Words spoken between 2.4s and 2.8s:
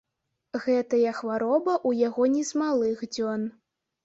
з